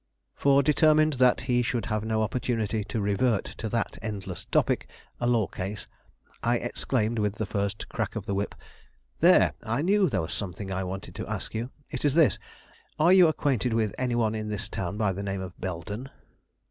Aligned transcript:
For 0.33 0.63
determined 0.63 1.13
that 1.21 1.41
he 1.41 1.61
should 1.61 1.85
have 1.85 2.03
no 2.03 2.23
opportunity 2.23 2.83
to 2.85 2.99
revert 2.99 3.45
to 3.59 3.69
that 3.69 3.99
endless 4.01 4.45
topic, 4.45 4.89
a 5.19 5.27
law 5.27 5.45
case, 5.45 5.85
I 6.41 6.57
exclaimed 6.57 7.19
with 7.19 7.35
the 7.35 7.45
first 7.45 7.87
crack 7.87 8.15
of 8.15 8.25
the 8.25 8.33
whip, 8.33 8.55
"There, 9.19 9.53
I 9.63 9.83
knew 9.83 10.09
there 10.09 10.23
was 10.23 10.33
something 10.33 10.71
I 10.71 10.83
wanted 10.83 11.13
to 11.13 11.27
ask 11.27 11.53
you. 11.53 11.69
It 11.91 12.03
is 12.03 12.15
this: 12.15 12.39
Are 12.97 13.13
you 13.13 13.27
acquainted 13.27 13.73
with 13.75 13.93
any 13.99 14.15
one 14.15 14.33
is 14.33 14.47
this 14.47 14.69
town 14.69 14.97
by 14.97 15.13
the 15.13 15.21
name 15.21 15.39
of 15.41 15.61
Belden?" 15.61 16.09